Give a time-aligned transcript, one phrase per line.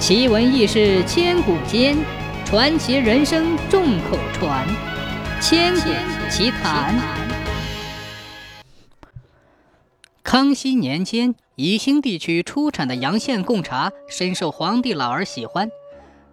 [0.00, 1.94] 奇闻异事千古间，
[2.46, 4.66] 传奇人生众口传。
[5.42, 5.90] 千古
[6.30, 6.98] 奇谈。
[10.22, 15.70] 康熙年间，宜兴地区出产的阳县贡茶深受皇帝老儿喜欢。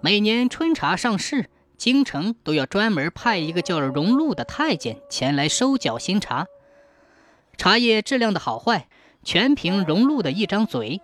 [0.00, 6.46] 每年春茶上市，京城都要专门派一个叫荣禄的太监前来收缴新茶。
[7.58, 8.88] 茶叶质量的好坏，
[9.22, 11.02] 全凭荣禄的一张嘴。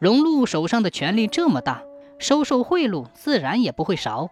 [0.00, 1.82] 荣禄手上的权力这么大，
[2.18, 4.30] 收受贿赂自然也不会少。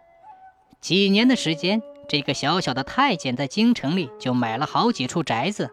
[0.80, 5.70] 几年的时间，这个小小的太监在京城里就买了好几处宅子，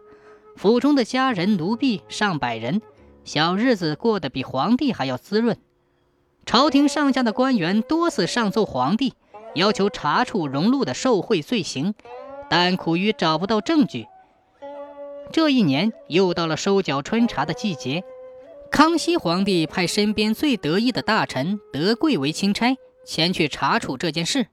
[0.54, 2.82] 府中的家人奴婢上百人，
[3.24, 5.56] 小日子过得比皇帝还要滋润。
[6.44, 9.14] 朝廷上下的官员多次上奏皇帝，
[9.54, 11.94] 要求查处荣禄的受贿罪行，
[12.50, 14.06] 但苦于找不到证据。
[15.32, 18.04] 这一年又到了收缴春茶的季节。
[18.70, 24.48] 康熙皇帝派身边最得意的大臣德贵为钦差，前去查处这件事。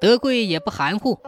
[0.00, 1.18] 德贵也不含糊，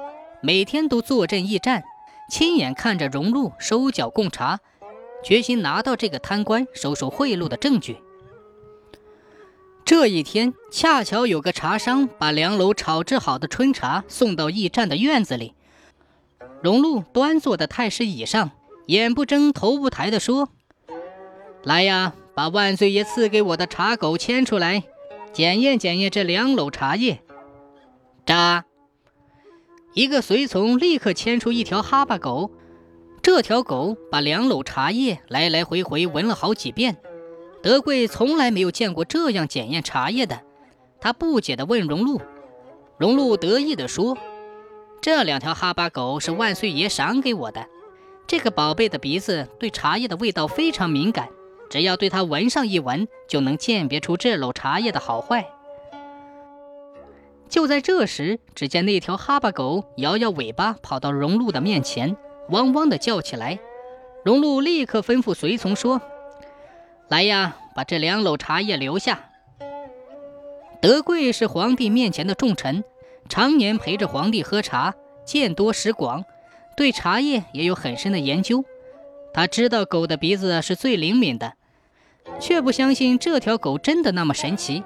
[0.42, 1.84] 每天都坐镇驿站，
[2.30, 4.60] 亲眼看着荣禄收缴贡茶，
[5.22, 7.98] 决心拿到这个贪官收受贿赂的证据。
[9.84, 15.54] 这一天，恰巧有个茶商把两篓炒制好的春茶送到驿站的院子里。
[16.62, 18.52] 荣禄端坐在太师椅上，
[18.86, 20.48] 眼不睁、头不抬地说。
[21.64, 24.82] 来呀，把万岁爷赐给我的茶狗牵出来，
[25.32, 27.20] 检验检验这两篓茶叶。
[28.26, 28.64] 扎！
[29.94, 32.50] 一个随从立刻牵出一条哈巴狗，
[33.22, 36.96] 这条狗把两篓茶叶来来回回闻了好几遍。
[37.62, 40.40] 德贵从来没有见过这样检验茶叶的，
[41.00, 42.20] 他不解地问荣禄。
[42.98, 44.18] 荣禄得意地说
[45.00, 47.66] ：“这两条哈巴狗是万岁爷赏给我的，
[48.26, 51.28] 这个宝贝的鼻子对茶叶的味道非常敏感。”
[51.72, 55.48] 只要对它闻上一闻，就能鉴别出这篓茶叶的好坏。
[57.48, 62.14] 就在这时，只见那条哈巴狗摇摇尾巴，跑到荣禄的面前，
[62.50, 63.58] 汪汪地叫起来。
[64.22, 66.02] 荣禄立刻吩咐随从说
[67.08, 69.30] ：“来呀，把这两篓茶叶留下。”
[70.82, 72.84] 德贵是皇帝面前的重臣，
[73.30, 74.94] 常年陪着皇帝喝茶，
[75.24, 76.26] 见多识广，
[76.76, 78.62] 对茶叶也有很深的研究。
[79.32, 81.54] 他知道狗的鼻子是最灵敏的。
[82.38, 84.82] 却不相信这条狗真的那么神奇，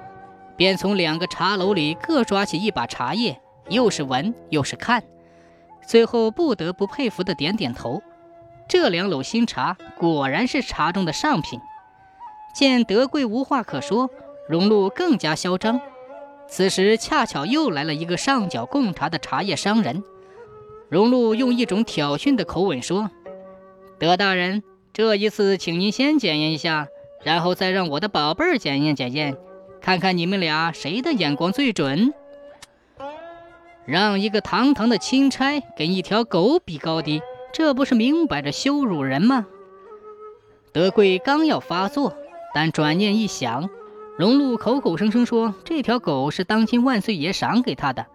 [0.55, 3.39] 便从两个茶楼里各抓起一把茶叶，
[3.69, 5.03] 又是闻又是看，
[5.87, 8.01] 最后不得不佩服的点点头。
[8.67, 11.59] 这两篓新茶果然是茶中的上品。
[12.53, 14.09] 见德贵无话可说，
[14.49, 15.79] 荣禄更加嚣张。
[16.49, 20.03] 此时恰巧又来了一个上缴贡茶的茶叶商人，
[20.89, 23.11] 荣禄用一种挑衅的口吻说
[23.99, 26.87] ：“德大人，这一次请您先检验一下。”
[27.23, 29.37] 然后再让我的宝贝儿检验检验，
[29.81, 32.13] 看看你们俩谁的眼光最准。
[33.85, 37.21] 让一个堂堂的钦差跟一条狗比高低，
[37.53, 39.45] 这不是明摆着羞辱人吗？
[40.73, 42.13] 德贵刚要发作，
[42.53, 43.69] 但转念一想，
[44.17, 48.05] 荣禄口口声声说这条狗是当今万岁爷赏给他的，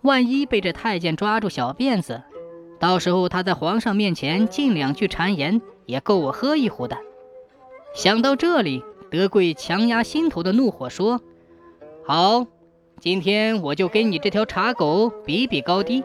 [0.00, 2.22] 万一被这太监抓住小辫子，
[2.78, 6.96] 到时候他在皇上面前进两句谗言，也够我喝一壶的。
[7.92, 11.20] 想到这里，德贵强压心头的怒火说
[12.06, 12.46] ：“好，
[13.00, 16.04] 今天我就跟你这条茶狗比比高低。”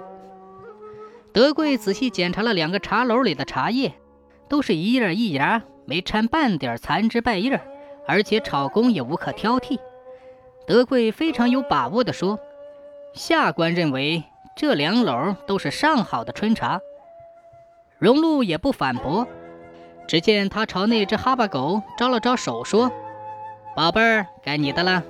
[1.32, 3.94] 德贵仔细检查了两个茶篓里的茶叶，
[4.50, 7.62] 都是一叶一芽，没掺半点残枝败叶，
[8.08, 9.78] 而且炒工也无可挑剔。
[10.66, 12.40] 德贵非常有把握地说
[13.14, 14.24] ：“下官认为
[14.56, 16.82] 这两篓都是上好的春茶。”
[18.00, 19.28] 荣禄也不反驳。
[20.08, 22.92] 只见他朝那只哈巴狗招了招手，说
[23.76, 25.04] ：“宝贝儿，该你的了。”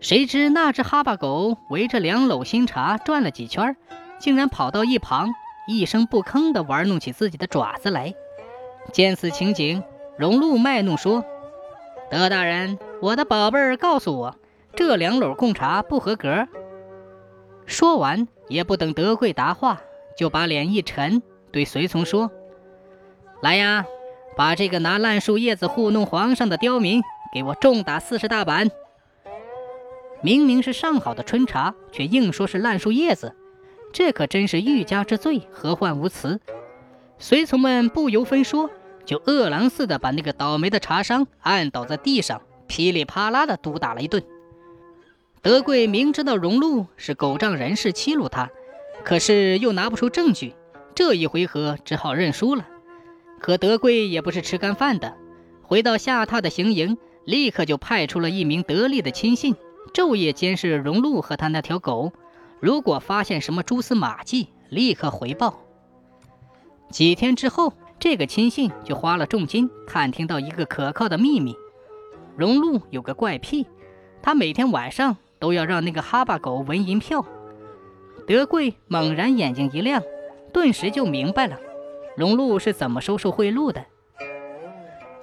[0.00, 3.76] 谁知那只哈巴狗围着两篓新茶转了几圈，
[4.18, 5.30] 竟然跑到一旁，
[5.66, 8.14] 一声不吭地玩弄起自己的爪子来。
[8.92, 9.82] 见此情景，
[10.18, 11.24] 荣禄卖弄说
[12.10, 14.36] ：“德大人，我的宝贝儿告诉我，
[14.76, 16.46] 这两篓贡茶不合格。”
[17.66, 19.80] 说完，也不等德贵答话，
[20.18, 22.30] 就把脸一沉，对随从说。
[23.44, 23.84] 来呀，
[24.38, 28.70] 把这个拿烂树叶子糊弄皇上的刁民给我重打四十大板！
[30.22, 33.36] 明明是上好的春茶，却硬说是烂树叶子，
[33.92, 36.40] 这可真是欲加之罪，何患无辞？
[37.18, 38.70] 随从们不由分说，
[39.04, 44.24] 就饿狼似的把那个倒霉的茶商按倒在地上，噼里啪啦的毒打了一顿。
[45.42, 48.48] 德贵明知道荣禄是狗仗人势欺辱他，
[49.04, 50.54] 可是又拿不出证据，
[50.94, 52.68] 这一回合只好认输了。
[53.44, 55.18] 可德贵也不是吃干饭的，
[55.60, 56.96] 回到下榻的行营，
[57.26, 59.54] 立刻就派出了一名得力的亲信，
[59.92, 62.10] 昼夜监视荣禄和他那条狗。
[62.58, 65.60] 如果发现什么蛛丝马迹，立刻回报。
[66.88, 71.54] 几天之后，这个亲信就花了重金探听到一个可靠的秘密：
[72.38, 73.66] 荣禄有个怪癖，
[74.22, 77.22] 他每天晚上都要让那个哈巴狗闻银票。
[78.26, 80.02] 德贵猛然眼睛一亮，
[80.50, 81.60] 顿时就明白了
[82.16, 83.84] 荣禄是怎么收受贿赂的。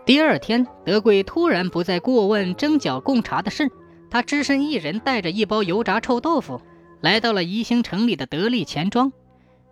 [0.05, 3.69] 第二天，德贵突然不再过问征剿贡茶的事，
[4.09, 6.61] 他只身一人带着一包油炸臭豆腐，
[7.01, 9.13] 来到了宜兴城里的得力钱庄。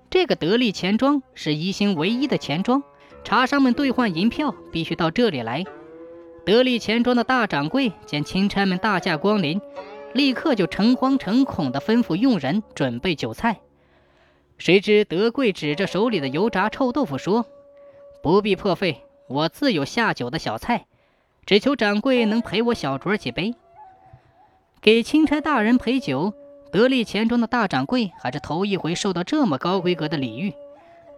[0.10, 2.84] 这个得力钱庄是宜兴唯一的钱庄，
[3.24, 5.64] 茶商们兑换银票必须到这里来。
[6.46, 9.60] 得力钱庄的大掌柜见钦差们大驾光临，
[10.14, 13.60] 立刻就诚惶诚恐地吩咐佣人准备酒菜。
[14.60, 17.46] 谁知德贵指着手里的油炸臭豆腐说
[18.22, 20.86] ：“不必破费，我自有下酒的小菜，
[21.46, 23.56] 只求掌柜能陪我小酌几杯。”
[24.82, 26.34] 给钦差大人陪酒。
[26.72, 30.54] 得力钱庄的大掌柜还是头一回受到这么高规格的礼遇，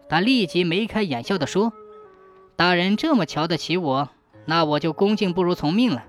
[0.08, 1.74] 他立即眉开眼笑地说
[2.56, 4.10] ：“大人这么瞧得起我，
[4.46, 6.06] 那我就恭敬不如从命了。”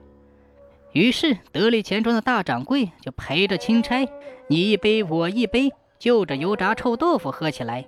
[0.94, 4.08] 于是，得力钱庄的大掌柜就陪着钦差，
[4.46, 7.86] 你一杯我一杯，就着油炸臭豆腐喝起来。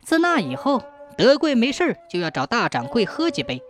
[0.00, 0.80] 自那以后，
[1.18, 3.60] 德贵没事就要找大掌柜喝几杯，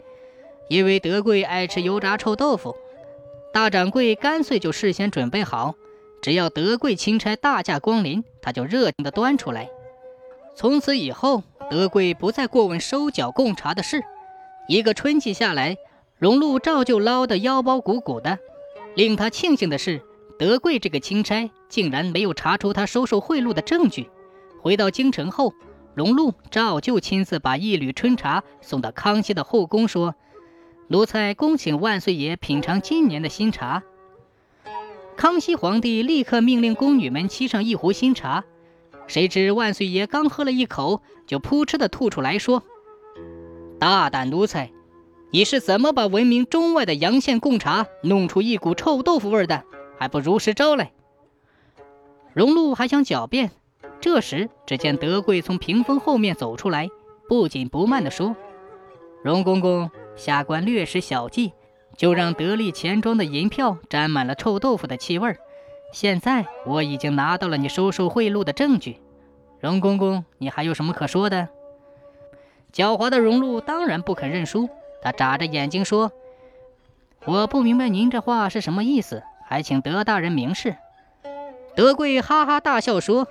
[0.68, 2.76] 因为德贵爱吃油炸臭豆腐，
[3.54, 5.74] 大掌柜干脆就事先准备好。
[6.20, 9.70] 只要德贵钦差大驾光临，他就热情地端出来。
[10.54, 14.04] 从此以后，德贵不再过问收缴贡茶的事。
[14.68, 15.78] 一个春季下来，
[16.18, 18.38] 荣禄照旧捞得腰包鼓鼓的。
[18.94, 20.02] 令他庆幸的是，
[20.38, 24.10] 德贵这个钦差竟然没有查出他收受贿赂的证据。
[24.60, 25.54] 回到京城后，
[25.94, 30.14] 荣禄照旧亲自把一缕春茶送到康熙的后宫，说
[30.88, 33.82] ：“奴才恭请万岁爷品尝今年的新茶。”
[35.16, 38.44] 康熙皇帝立刻命令宫女们沏上一壶新茶，
[39.06, 42.62] 谁知万岁爷刚喝了一口，就扑哧的吐出来说
[43.80, 44.70] ：“大胆奴才，
[45.30, 49.64] 你是怎么把闻名中外的阳县贡茶弄出一股臭豆腐味的？
[49.98, 50.92] 还不如实招来！”
[52.34, 53.50] 荣禄还想狡辩，
[54.00, 56.88] 这时只见德贵从屏风后面走出来，
[57.28, 58.36] 不紧不慢地说
[59.24, 61.52] ：“荣公公，下官略施小计。”
[61.96, 65.34] 就让得力钱庄的银票沾满了臭豆腐的气味。
[65.94, 69.00] 现在我已经拿到了你收受贿赂的证据，
[69.60, 71.48] 荣公公，你还有什么可说的？
[72.70, 74.68] 狡猾的荣禄当然不肯认输，
[75.00, 76.12] 他眨着眼睛说
[77.24, 80.76] ：“我不明白您这话是什么意思，还请德大人明示。”
[81.74, 83.26] 德贵哈哈大笑说：“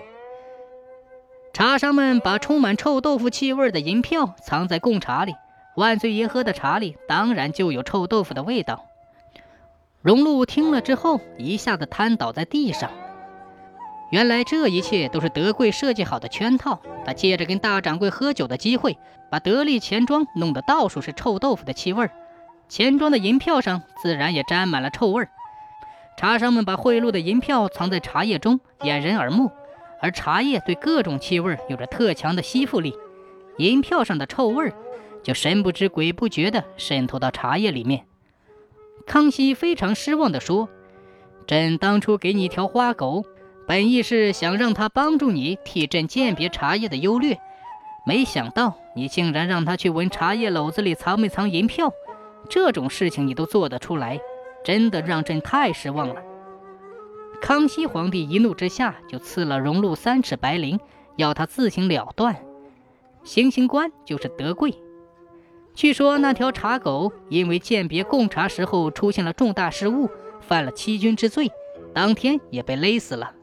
[1.54, 5.36] 茶商们把充满臭豆腐气味的银票藏在贡茶里。”
[5.76, 8.86] 万岁爷喝的茶里当然就有臭豆腐的味道。
[10.02, 12.92] 荣禄听了之后，一下子瘫倒在地上。
[14.10, 16.80] 原来这一切都是德贵设计好的圈套。
[17.06, 18.98] 他借着跟大掌柜喝酒的机会，
[19.30, 22.10] 把得力钱庄弄得到处是臭豆腐的气味
[22.70, 25.30] 钱庄的银票上自然也沾满了臭味儿
[26.18, 29.52] 茶商们把贿赂的银票藏在茶叶中，掩人耳目。
[30.02, 32.94] 而茶叶对各种气味有着特强的吸附力，
[33.58, 34.72] 银票上的臭味
[35.24, 38.06] 就神不知鬼不觉地渗透到茶叶里面。
[39.08, 40.70] 康熙非常失望地说
[41.48, 43.24] ：“朕当初给你一条花狗，
[43.68, 47.40] 本意是想让它帮助你替朕鉴别茶叶的优劣，
[48.06, 51.92] 没想到你竟然让它去闻茶叶篓子里藏没藏银票。
[52.50, 54.20] 这种事情你都做得出来，
[54.66, 56.16] 真的让朕太失望了。”
[57.42, 60.80] 康熙皇帝一怒之下就赐了荣禄三尺白绫，
[61.16, 62.36] 要他自行了断。
[63.24, 64.74] 行刑官就是德贵。
[65.74, 70.10] 据说那条茶狗因为鉴别贡茶时候出现了重大失误，
[70.42, 71.52] 犯了欺君之罪，
[71.94, 73.34] 当天也被勒死了。